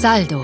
[0.00, 0.42] Saldo.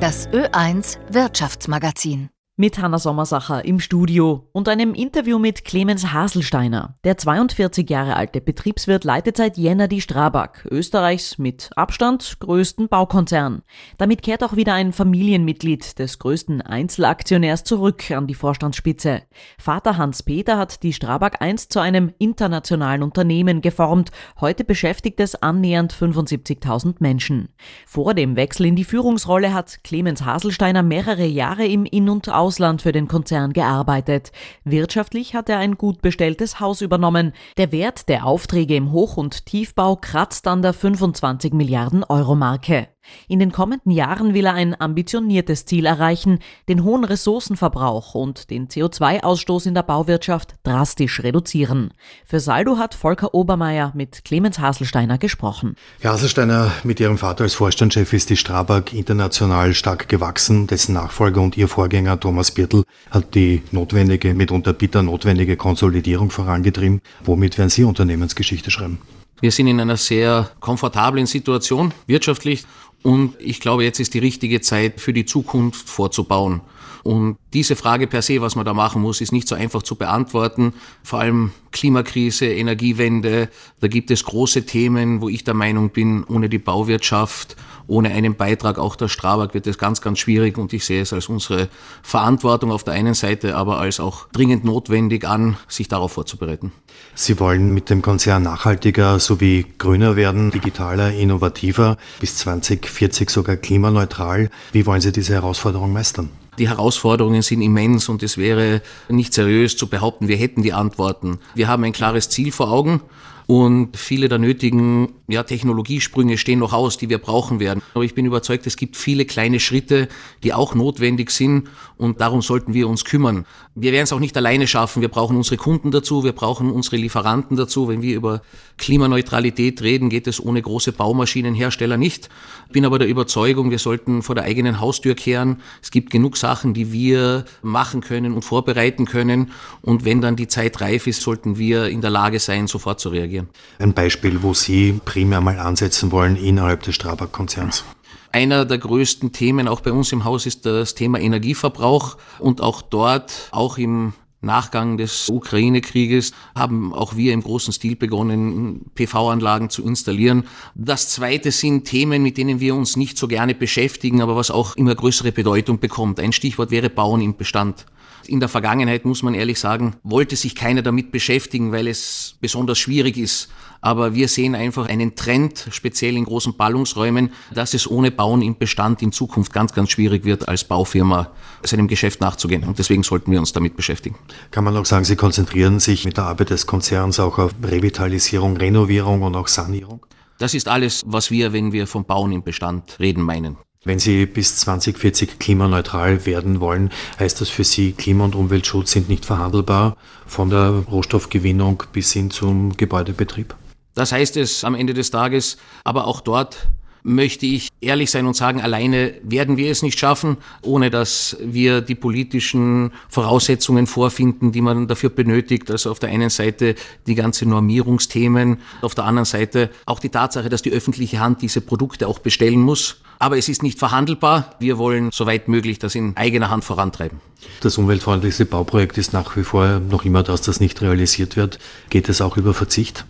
[0.00, 6.94] Das Ö1 Wirtschaftsmagazin mit Hanna Sommersacher im Studio und einem Interview mit Clemens Haselsteiner.
[7.02, 13.62] Der 42 Jahre alte Betriebswirt leitet seit Jänner die Strabag, Österreichs mit Abstand größten Baukonzern.
[13.96, 19.22] Damit kehrt auch wieder ein Familienmitglied des größten Einzelaktionärs zurück an die Vorstandsspitze.
[19.58, 24.10] Vater Hans-Peter hat die Strabag einst zu einem internationalen Unternehmen geformt.
[24.42, 27.48] Heute beschäftigt es annähernd 75.000 Menschen.
[27.86, 32.82] Vor dem Wechsel in die Führungsrolle hat Clemens Haselsteiner mehrere Jahre im In- und Ausland
[32.82, 34.32] für den Konzern gearbeitet.
[34.64, 37.34] Wirtschaftlich hat er ein gut bestelltes Haus übernommen.
[37.56, 42.88] Der Wert der Aufträge im Hoch- und Tiefbau kratzt an der 25 Milliarden Euro Marke.
[43.28, 46.38] In den kommenden Jahren will er ein ambitioniertes Ziel erreichen,
[46.68, 51.94] den hohen Ressourcenverbrauch und den CO2-Ausstoß in der Bauwirtschaft drastisch reduzieren.
[52.24, 55.76] Für Saldo hat Volker Obermeier mit Clemens Haselsteiner gesprochen.
[56.00, 60.66] Herr Haselsteiner, mit Ihrem Vater als Vorstandschef ist die Strabag international stark gewachsen.
[60.66, 67.00] Dessen Nachfolger und Ihr Vorgänger Thomas Birtel hat die notwendige, mitunter bitter notwendige Konsolidierung vorangetrieben.
[67.24, 68.98] Womit werden Sie Unternehmensgeschichte schreiben?
[69.42, 72.64] Wir sind in einer sehr komfortablen Situation wirtschaftlich
[73.02, 76.60] und ich glaube, jetzt ist die richtige Zeit für die Zukunft vorzubauen.
[77.02, 79.96] Und diese Frage per se, was man da machen muss, ist nicht so einfach zu
[79.96, 80.72] beantworten.
[81.02, 83.48] Vor allem Klimakrise, Energiewende,
[83.80, 87.56] da gibt es große Themen, wo ich der Meinung bin, ohne die Bauwirtschaft,
[87.86, 91.12] ohne einen Beitrag auch der Strabag wird es ganz, ganz schwierig und ich sehe es
[91.12, 91.68] als unsere
[92.02, 96.72] Verantwortung auf der einen Seite, aber als auch dringend notwendig an, sich darauf vorzubereiten.
[97.14, 104.50] Sie wollen mit dem Konzern nachhaltiger sowie grüner werden, digitaler, innovativer, bis 2040 sogar klimaneutral.
[104.72, 106.30] Wie wollen Sie diese Herausforderung meistern?
[106.58, 111.38] Die Herausforderungen sind immens und es wäre nicht seriös zu behaupten, wir hätten die Antworten.
[111.54, 113.00] Wir haben ein klares Ziel vor Augen
[113.46, 117.82] und viele der nötigen ja, Technologiesprünge stehen noch aus, die wir brauchen werden.
[117.94, 120.08] Aber ich bin überzeugt, es gibt viele kleine Schritte,
[120.42, 123.46] die auch notwendig sind und darum sollten wir uns kümmern.
[123.74, 125.00] Wir werden es auch nicht alleine schaffen.
[125.00, 127.88] Wir brauchen unsere Kunden dazu, wir brauchen unsere Lieferanten dazu.
[127.88, 128.42] Wenn wir über
[128.76, 132.28] Klimaneutralität reden, geht es ohne große Baumaschinenhersteller nicht.
[132.66, 135.62] Ich bin aber der Überzeugung, wir sollten vor der eigenen Haustür kehren.
[135.82, 139.52] Es gibt genug Sachen, die wir machen können und vorbereiten können.
[139.80, 143.08] Und wenn dann die Zeit reif ist, sollten wir in der Lage sein, sofort zu
[143.08, 143.31] reagieren.
[143.78, 147.84] Ein Beispiel, wo Sie primär mal ansetzen wollen innerhalb des Strabag-Konzerns.
[148.32, 152.80] Einer der größten Themen auch bei uns im Haus ist das Thema Energieverbrauch und auch
[152.80, 159.84] dort, auch im Nachgang des Ukraine-Krieges haben auch wir im großen Stil begonnen, PV-Anlagen zu
[159.84, 160.44] installieren.
[160.74, 164.76] Das zweite sind Themen, mit denen wir uns nicht so gerne beschäftigen, aber was auch
[164.76, 166.18] immer größere Bedeutung bekommt.
[166.18, 167.86] Ein Stichwort wäre Bauen im Bestand.
[168.26, 172.78] In der Vergangenheit, muss man ehrlich sagen, wollte sich keiner damit beschäftigen, weil es besonders
[172.78, 173.48] schwierig ist.
[173.80, 178.56] Aber wir sehen einfach einen Trend, speziell in großen Ballungsräumen, dass es ohne Bauen im
[178.56, 181.32] Bestand in Zukunft ganz, ganz schwierig wird, als Baufirma
[181.64, 182.62] seinem Geschäft nachzugehen.
[182.64, 184.16] Und deswegen sollten wir uns damit beschäftigen.
[184.52, 188.56] Kann man auch sagen, Sie konzentrieren sich mit der Arbeit des Konzerns auch auf Revitalisierung,
[188.56, 190.06] Renovierung und auch Sanierung?
[190.38, 193.56] Das ist alles, was wir, wenn wir vom Bauen im Bestand reden, meinen.
[193.84, 199.08] Wenn Sie bis 2040 klimaneutral werden wollen, heißt das für Sie, Klima- und Umweltschutz sind
[199.08, 203.56] nicht verhandelbar, von der Rohstoffgewinnung bis hin zum Gebäudebetrieb?
[203.94, 206.68] Das heißt es am Ende des Tages, aber auch dort
[207.02, 211.80] möchte ich ehrlich sein und sagen, alleine werden wir es nicht schaffen, ohne dass wir
[211.80, 215.70] die politischen Voraussetzungen vorfinden, die man dafür benötigt.
[215.70, 216.74] Also auf der einen Seite
[217.06, 221.60] die ganze Normierungsthemen, auf der anderen Seite auch die Tatsache, dass die öffentliche Hand diese
[221.60, 222.96] Produkte auch bestellen muss.
[223.18, 224.56] Aber es ist nicht verhandelbar.
[224.58, 227.20] Wir wollen soweit möglich das in eigener Hand vorantreiben.
[227.60, 231.58] Das umweltfreundlichste Bauprojekt ist nach wie vor noch immer, dass das nicht realisiert wird.
[231.90, 233.04] Geht es auch über Verzicht?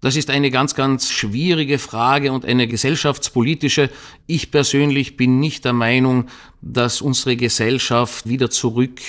[0.00, 3.90] Das ist eine ganz, ganz schwierige Frage und eine gesellschaftspolitische.
[4.28, 6.26] Ich persönlich bin nicht der Meinung,
[6.62, 9.00] dass unsere Gesellschaft wieder zurück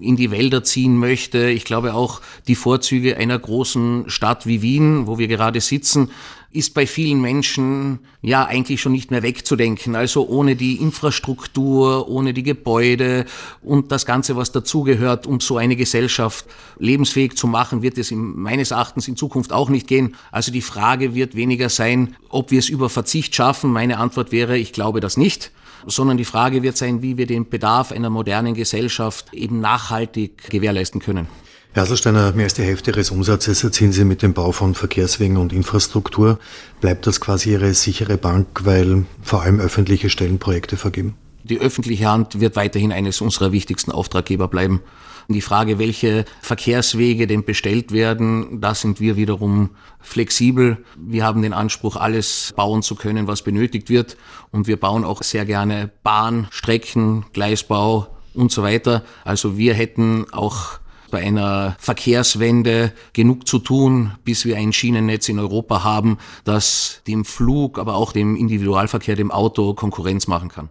[0.00, 1.48] in die Wälder ziehen möchte.
[1.48, 6.10] Ich glaube auch die Vorzüge einer großen Stadt wie Wien, wo wir gerade sitzen,
[6.56, 9.94] ist bei vielen Menschen ja eigentlich schon nicht mehr wegzudenken.
[9.94, 13.26] Also ohne die Infrastruktur, ohne die Gebäude
[13.62, 16.46] und das Ganze, was dazugehört, um so eine Gesellschaft
[16.78, 20.14] lebensfähig zu machen, wird es in, meines Erachtens in Zukunft auch nicht gehen.
[20.30, 23.70] Also die Frage wird weniger sein, ob wir es über Verzicht schaffen.
[23.70, 25.52] Meine Antwort wäre, ich glaube das nicht
[25.86, 31.00] sondern die Frage wird sein, wie wir den Bedarf einer modernen Gesellschaft eben nachhaltig gewährleisten
[31.00, 31.28] können.
[31.72, 35.36] Herr Hasselsteiner, mehr als die Hälfte Ihres Umsatzes erzielen Sie mit dem Bau von Verkehrswegen
[35.36, 36.38] und Infrastruktur.
[36.80, 41.16] Bleibt das quasi Ihre sichere Bank, weil vor allem öffentliche Stellen Projekte vergeben?
[41.44, 44.80] Die öffentliche Hand wird weiterhin eines unserer wichtigsten Auftraggeber bleiben.
[45.28, 49.70] Die Frage, welche Verkehrswege denn bestellt werden, da sind wir wiederum
[50.00, 50.84] flexibel.
[50.96, 54.16] Wir haben den Anspruch, alles bauen zu können, was benötigt wird.
[54.52, 59.02] Und wir bauen auch sehr gerne Bahnstrecken, Gleisbau und so weiter.
[59.24, 60.78] Also wir hätten auch
[61.10, 67.24] bei einer Verkehrswende genug zu tun, bis wir ein Schienennetz in Europa haben, das dem
[67.24, 70.70] Flug, aber auch dem Individualverkehr, dem Auto Konkurrenz machen kann.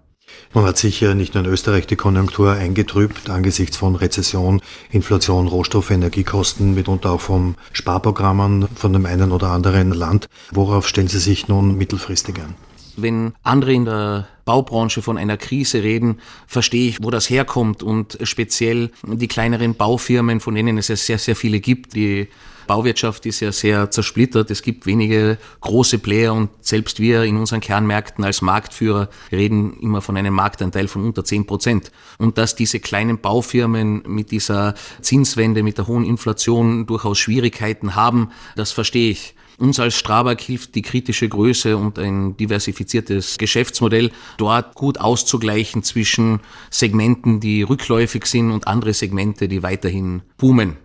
[0.54, 5.92] Man hat sicher nicht nur in Österreich die Konjunktur eingetrübt angesichts von Rezession, Inflation, Rohstoff,
[5.92, 10.28] Energiekosten, mitunter auch von Sparprogrammen von dem einen oder anderen Land.
[10.52, 12.56] Worauf stellen Sie sich nun mittelfristig ein?
[12.98, 18.18] Wenn andere in der Baubranche von einer Krise reden, verstehe ich, wo das herkommt und
[18.24, 22.28] speziell die kleineren Baufirmen, von denen es ja sehr, sehr viele gibt, die
[22.68, 24.50] Bauwirtschaft ist ja sehr zersplittert.
[24.52, 30.02] Es gibt wenige große Player und selbst wir in unseren Kernmärkten als Marktführer reden immer
[30.02, 31.92] von einem Marktanteil von unter 10 Prozent.
[32.18, 38.32] Und dass diese kleinen Baufirmen mit dieser Zinswende, mit der hohen Inflation durchaus Schwierigkeiten haben,
[38.56, 39.36] das verstehe ich.
[39.57, 46.42] Uns als Strabag hilft die kritische Größe und ein diversifiziertes Geschäftsmodell, dort gut auszugleichen zwischen
[46.69, 50.75] Segmenten, die rückläufig sind und andere Segmente, die weiterhin boomen.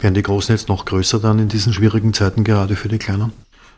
[0.00, 3.32] Werden die Großen jetzt noch größer dann in diesen schwierigen Zeiten gerade für die Kleinen?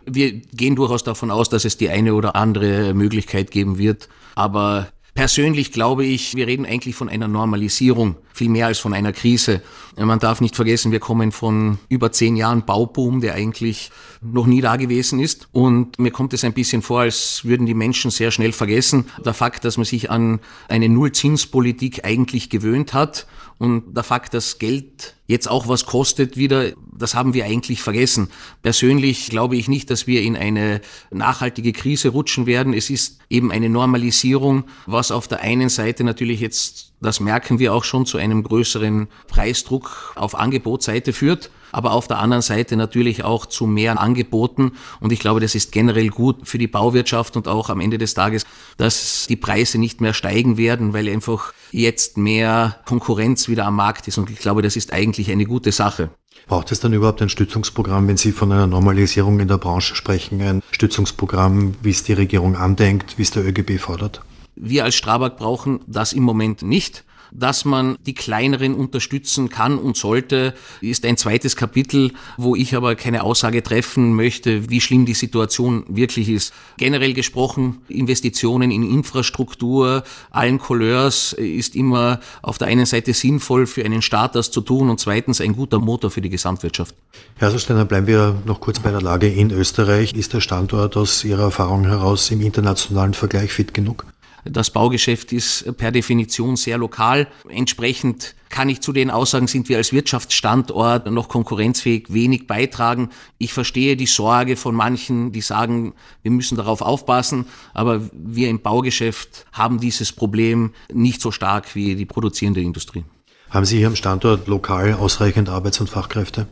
[0.05, 4.09] Wir gehen durchaus davon aus, dass es die eine oder andere Möglichkeit geben wird.
[4.35, 9.13] Aber Persönlich glaube ich, wir reden eigentlich von einer Normalisierung, viel mehr als von einer
[9.13, 9.61] Krise.
[9.95, 13.91] Man darf nicht vergessen, wir kommen von über zehn Jahren Bauboom, der eigentlich
[14.23, 15.49] noch nie da gewesen ist.
[15.53, 19.07] Und mir kommt es ein bisschen vor, als würden die Menschen sehr schnell vergessen.
[19.25, 23.27] Der Fakt, dass man sich an eine Nullzinspolitik eigentlich gewöhnt hat
[23.59, 28.29] und der Fakt, dass Geld jetzt auch was kostet wieder, das haben wir eigentlich vergessen.
[28.63, 30.81] Persönlich glaube ich nicht, dass wir in eine
[31.11, 32.75] nachhaltige Krise rutschen werden.
[32.75, 37.73] Es ist eben eine Normalisierung, was auf der einen Seite natürlich jetzt, das merken wir
[37.73, 43.25] auch schon, zu einem größeren Preisdruck auf Angebotsseite führt aber auf der anderen Seite natürlich
[43.25, 44.73] auch zu mehr Angeboten.
[45.01, 48.15] Und ich glaube, das ist generell gut für die Bauwirtschaft und auch am Ende des
[48.15, 48.47] Tages,
[48.77, 54.07] dass die Preise nicht mehr steigen werden, weil einfach jetzt mehr Konkurrenz wieder am Markt
[54.07, 54.19] ist.
[54.19, 56.11] Und ich glaube, das ist eigentlich eine gute Sache.
[56.47, 60.41] Braucht es dann überhaupt ein Stützungsprogramm, wenn Sie von einer Normalisierung in der Branche sprechen?
[60.43, 64.23] Ein Stützungsprogramm, wie es die Regierung andenkt, wie es der ÖGB fordert?
[64.55, 67.05] Wir als Strabag brauchen das im Moment nicht.
[67.35, 72.95] Dass man die kleineren unterstützen kann und sollte, ist ein zweites Kapitel, wo ich aber
[72.95, 76.53] keine Aussage treffen möchte, wie schlimm die Situation wirklich ist.
[76.77, 83.85] Generell gesprochen, Investitionen in Infrastruktur allen Couleurs ist immer auf der einen Seite sinnvoll für
[83.85, 86.95] einen Staat das zu tun und zweitens ein guter Motor für die Gesamtwirtschaft.
[87.37, 90.13] Herr Hasselsteiner, bleiben wir noch kurz bei der Lage in Österreich.
[90.13, 94.05] Ist der Standort aus Ihrer Erfahrung heraus im internationalen Vergleich fit genug?
[94.45, 97.29] Das Baugeschäft ist per Definition sehr lokal.
[97.49, 103.11] Entsprechend kann ich zu den Aussagen, sind wir als Wirtschaftsstandort noch konkurrenzfähig, wenig beitragen.
[103.39, 108.61] Ich verstehe die Sorge von manchen, die sagen, wir müssen darauf aufpassen, aber wir im
[108.61, 113.05] Baugeschäft haben dieses Problem nicht so stark wie die produzierende Industrie.
[113.49, 116.49] Haben Sie hier am Standort lokal ausreichend Arbeits- und Fachkräfte?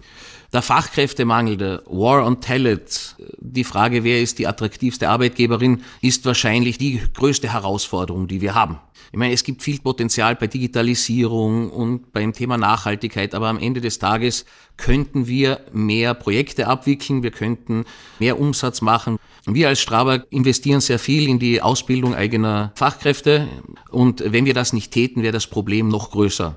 [0.53, 6.77] Der Fachkräftemangel, der War on Talent, die Frage, wer ist die attraktivste Arbeitgeberin, ist wahrscheinlich
[6.77, 8.81] die größte Herausforderung, die wir haben.
[9.13, 13.81] Ich meine, es gibt viel Potenzial bei Digitalisierung und beim Thema Nachhaltigkeit, aber am Ende
[13.81, 14.45] des Tages
[14.77, 17.85] könnten wir mehr Projekte abwickeln, wir könnten
[18.19, 19.19] mehr Umsatz machen.
[19.47, 23.49] Wir als Strabag investieren sehr viel in die Ausbildung eigener Fachkräfte
[23.91, 26.57] und wenn wir das nicht täten, wäre das Problem noch größer.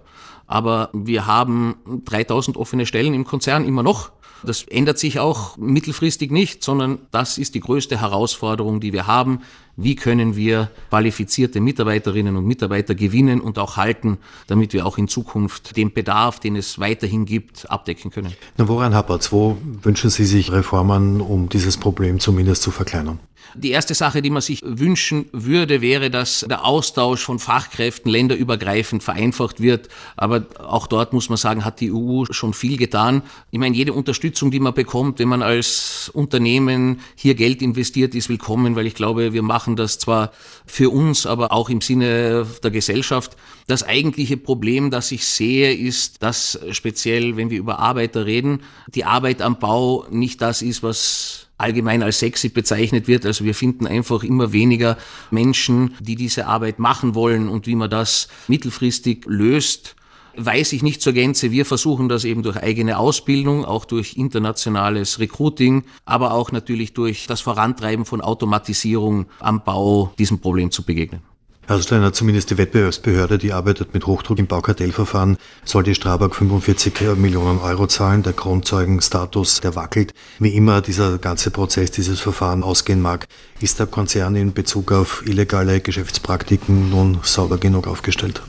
[0.53, 4.11] Aber wir haben 3000 offene Stellen im Konzern immer noch.
[4.43, 9.39] Das ändert sich auch mittelfristig nicht, sondern das ist die größte Herausforderung, die wir haben.
[9.77, 15.07] Wie können wir qualifizierte Mitarbeiterinnen und Mitarbeiter gewinnen und auch halten, damit wir auch in
[15.07, 18.33] Zukunft den Bedarf, den es weiterhin gibt, abdecken können?
[18.55, 23.17] Na, woran hapert Wo wünschen Sie sich Reformen, um dieses Problem zumindest zu verkleinern?
[23.55, 29.03] Die erste Sache, die man sich wünschen würde, wäre, dass der Austausch von Fachkräften länderübergreifend
[29.03, 29.89] vereinfacht wird.
[30.17, 33.21] Aber auch dort muss man sagen, hat die EU schon viel getan.
[33.51, 38.29] Ich meine, jede Unterstützung, die man bekommt, wenn man als Unternehmen hier Geld investiert, ist
[38.29, 40.31] willkommen, weil ich glaube, wir machen das zwar
[40.65, 43.37] für uns, aber auch im Sinne der Gesellschaft.
[43.67, 48.61] Das eigentliche Problem, das ich sehe, ist, dass speziell, wenn wir über Arbeiter reden,
[48.93, 53.25] die Arbeit am Bau nicht das ist, was allgemein als sexy bezeichnet wird.
[53.25, 54.97] Also wir finden einfach immer weniger
[55.31, 59.95] Menschen, die diese Arbeit machen wollen und wie man das mittelfristig löst
[60.35, 61.51] weiß ich nicht zur Gänze.
[61.51, 67.27] Wir versuchen das eben durch eigene Ausbildung, auch durch internationales Recruiting, aber auch natürlich durch
[67.27, 71.21] das Vorantreiben von Automatisierung am Bau diesem Problem zu begegnen.
[71.65, 77.15] Also Steiner, zumindest die Wettbewerbsbehörde, die arbeitet mit Hochdruck im Baukartellverfahren, soll die Strabag 45
[77.15, 78.21] Millionen Euro zahlen.
[78.21, 80.13] Der Kronzeugenstatus, der wackelt.
[80.39, 83.27] Wie immer dieser ganze Prozess, dieses Verfahren ausgehen mag,
[83.61, 88.41] ist der Konzern in Bezug auf illegale Geschäftspraktiken nun sauber genug aufgestellt?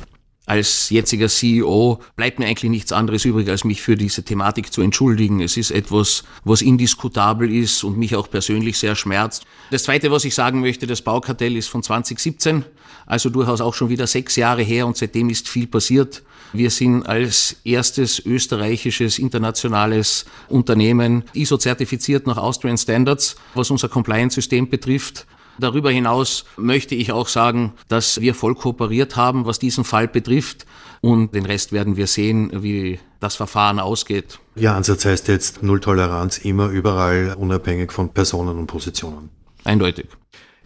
[0.46, 4.82] Als jetziger CEO bleibt mir eigentlich nichts anderes übrig, als mich für diese Thematik zu
[4.82, 5.40] entschuldigen.
[5.40, 9.46] Es ist etwas, was indiskutabel ist und mich auch persönlich sehr schmerzt.
[9.70, 12.64] Das Zweite, was ich sagen möchte, das Baukartell ist von 2017,
[13.06, 16.22] also durchaus auch schon wieder sechs Jahre her und seitdem ist viel passiert.
[16.52, 25.26] Wir sind als erstes österreichisches internationales Unternehmen ISO-zertifiziert nach Austrian Standards, was unser Compliance-System betrifft.
[25.58, 30.66] Darüber hinaus möchte ich auch sagen, dass wir voll kooperiert haben, was diesen Fall betrifft.
[31.00, 34.38] Und den Rest werden wir sehen, wie das Verfahren ausgeht.
[34.56, 39.30] Ihr Ansatz heißt jetzt Null Toleranz immer überall, unabhängig von Personen und Positionen.
[39.64, 40.06] Eindeutig.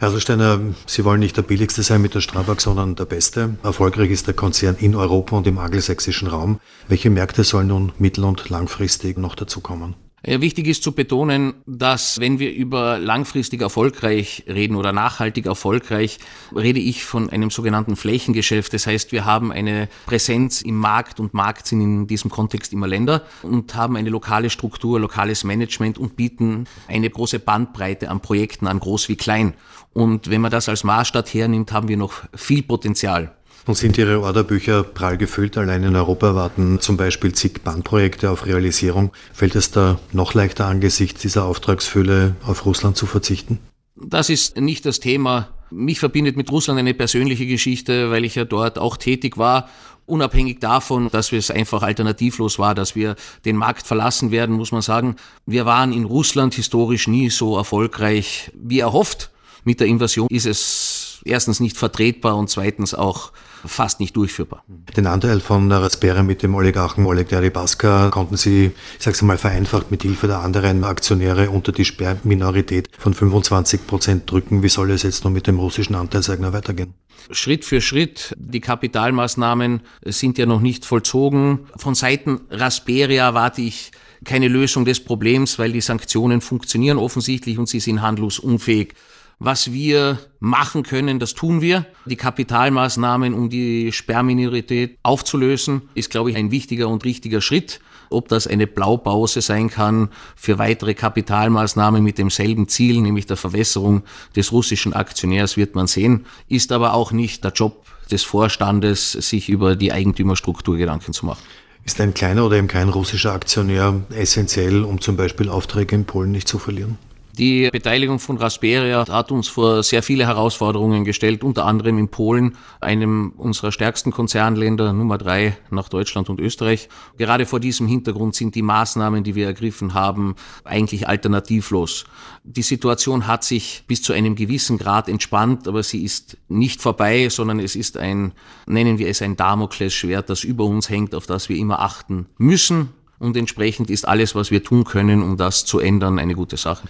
[0.00, 3.56] Herr Hasselsteiner, Sie wollen nicht der billigste sein mit der Strabag, sondern der beste.
[3.64, 6.60] Erfolgreich ist der Konzern in Europa und im angelsächsischen Raum.
[6.86, 9.96] Welche Märkte sollen nun mittel- und langfristig noch dazukommen?
[10.24, 16.18] Wichtig ist zu betonen, dass wenn wir über langfristig erfolgreich reden oder nachhaltig erfolgreich,
[16.54, 18.74] rede ich von einem sogenannten Flächengeschäft.
[18.74, 22.88] Das heißt, wir haben eine Präsenz im Markt und Markt sind in diesem Kontext immer
[22.88, 28.66] Länder und haben eine lokale Struktur, lokales Management und bieten eine große Bandbreite an Projekten
[28.66, 29.54] an, groß wie klein.
[29.94, 33.37] Und wenn man das als Maßstab hernimmt, haben wir noch viel Potenzial.
[33.68, 35.58] Nun sind Ihre Orderbücher prall gefüllt.
[35.58, 39.10] Allein in Europa warten zum Beispiel zig Bahnprojekte auf Realisierung.
[39.34, 43.58] Fällt es da noch leichter angesichts dieser Auftragsfülle auf Russland zu verzichten?
[43.94, 45.50] Das ist nicht das Thema.
[45.70, 49.68] Mich verbindet mit Russland eine persönliche Geschichte, weil ich ja dort auch tätig war.
[50.06, 54.80] Unabhängig davon, dass es einfach alternativlos war, dass wir den Markt verlassen werden, muss man
[54.80, 59.30] sagen, wir waren in Russland historisch nie so erfolgreich wie erhofft.
[59.64, 63.32] Mit der Invasion ist es erstens nicht vertretbar und zweitens auch
[63.64, 64.64] fast nicht durchführbar.
[64.96, 69.38] Den Anteil von Rasperia mit dem Oligarchen Oleg Deripaska konnten Sie, ich sage es mal
[69.38, 74.62] vereinfacht, mit Hilfe der anderen Aktionäre unter die Sperrminorität von 25 Prozent drücken.
[74.62, 76.94] Wie soll es jetzt noch mit dem russischen Anteilseigner weitergehen?
[77.30, 78.34] Schritt für Schritt.
[78.38, 81.66] Die Kapitalmaßnahmen sind ja noch nicht vollzogen.
[81.76, 83.90] Von Seiten Rasperia erwarte ich
[84.24, 88.94] keine Lösung des Problems, weil die Sanktionen funktionieren offensichtlich und sie sind handlungsunfähig.
[89.40, 91.86] Was wir machen können, das tun wir.
[92.06, 97.80] Die Kapitalmaßnahmen, um die Sperrminorität aufzulösen, ist, glaube ich, ein wichtiger und richtiger Schritt.
[98.10, 104.02] Ob das eine Blaupause sein kann für weitere Kapitalmaßnahmen mit demselben Ziel, nämlich der Verwässerung
[104.34, 106.26] des russischen Aktionärs, wird man sehen.
[106.48, 111.42] Ist aber auch nicht der Job des Vorstandes, sich über die Eigentümerstruktur Gedanken zu machen.
[111.84, 116.32] Ist ein kleiner oder eben kein russischer Aktionär essentiell, um zum Beispiel Aufträge in Polen
[116.32, 116.98] nicht zu verlieren?
[117.38, 122.56] Die Beteiligung von Rasperia hat uns vor sehr viele Herausforderungen gestellt, unter anderem in Polen,
[122.80, 126.88] einem unserer stärksten Konzernländer, Nummer drei nach Deutschland und Österreich.
[127.16, 132.06] Gerade vor diesem Hintergrund sind die Maßnahmen, die wir ergriffen haben, eigentlich alternativlos.
[132.42, 137.28] Die Situation hat sich bis zu einem gewissen Grad entspannt, aber sie ist nicht vorbei,
[137.28, 138.32] sondern es ist ein,
[138.66, 142.88] nennen wir es ein Damoklesschwert, das über uns hängt, auf das wir immer achten müssen.
[143.20, 146.88] Und entsprechend ist alles, was wir tun können, um das zu ändern, eine gute Sache.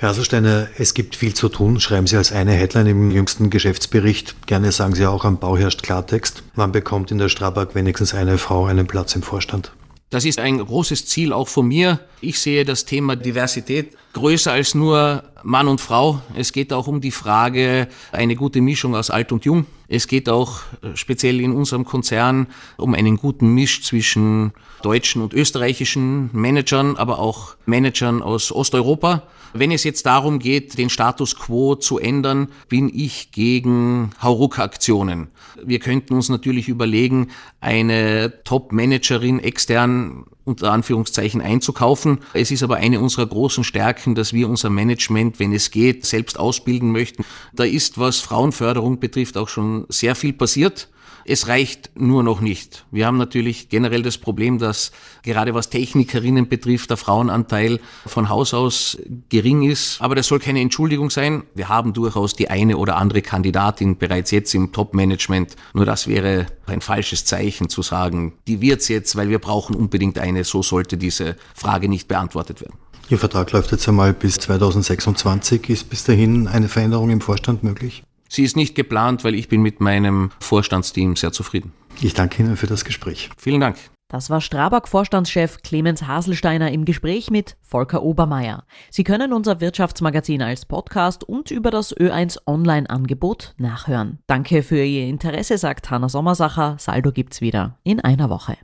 [0.00, 4.46] Herr Hasselsteiner, es gibt viel zu tun, schreiben Sie als eine Headline im jüngsten Geschäftsbericht.
[4.46, 6.44] Gerne sagen Sie auch, am Bau herrscht Klartext.
[6.54, 9.72] Wann bekommt in der Strabag wenigstens eine Frau einen Platz im Vorstand?
[10.10, 11.98] Das ist ein großes Ziel auch von mir.
[12.20, 16.20] Ich sehe das Thema Diversität größer als nur Mann und Frau.
[16.34, 19.66] Es geht auch um die Frage, eine gute Mischung aus alt und jung.
[19.88, 25.32] Es geht auch äh, speziell in unserem Konzern um einen guten Misch zwischen deutschen und
[25.32, 29.22] österreichischen Managern, aber auch Managern aus Osteuropa.
[29.54, 35.28] Wenn es jetzt darum geht, den Status quo zu ändern, bin ich gegen Hauruck-Aktionen.
[35.64, 37.28] Wir könnten uns natürlich überlegen,
[37.60, 42.18] eine Top-Managerin extern unter Anführungszeichen einzukaufen.
[42.32, 46.38] Es ist aber eine unserer großen Stärken, dass wir unser Management, wenn es geht, selbst
[46.40, 47.24] ausbilden möchten.
[47.52, 50.88] Da ist, was Frauenförderung betrifft, auch schon sehr viel passiert.
[51.24, 52.86] Es reicht nur noch nicht.
[52.90, 58.54] Wir haben natürlich generell das Problem, dass gerade was Technikerinnen betrifft, der Frauenanteil von Haus
[58.54, 58.98] aus
[59.28, 60.00] gering ist.
[60.00, 61.42] Aber das soll keine Entschuldigung sein.
[61.54, 65.56] Wir haben durchaus die eine oder andere Kandidatin bereits jetzt im Top-Management.
[65.74, 70.18] Nur das wäre ein falsches Zeichen zu sagen, die wird's jetzt, weil wir brauchen unbedingt
[70.18, 70.44] eine.
[70.44, 72.78] So sollte diese Frage nicht beantwortet werden.
[73.10, 75.70] Ihr Vertrag läuft jetzt einmal bis 2026.
[75.70, 78.02] Ist bis dahin eine Veränderung im Vorstand möglich?
[78.28, 81.72] Sie ist nicht geplant, weil ich bin mit meinem Vorstandsteam sehr zufrieden.
[82.00, 83.30] Ich danke Ihnen für das Gespräch.
[83.36, 83.76] Vielen Dank.
[84.10, 88.64] Das war Strabag-Vorstandschef Clemens Haselsteiner im Gespräch mit Volker Obermeier.
[88.90, 94.20] Sie können unser Wirtschaftsmagazin als Podcast und über das Ö1 Online-Angebot nachhören.
[94.26, 96.76] Danke für Ihr Interesse, sagt Hanna Sommersacher.
[96.78, 98.56] Saldo gibt's wieder in einer Woche.